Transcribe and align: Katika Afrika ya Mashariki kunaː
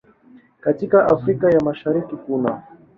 Katika 0.59 1.05
Afrika 1.05 1.51
ya 1.51 1.59
Mashariki 1.59 2.15
kunaː 2.15 2.63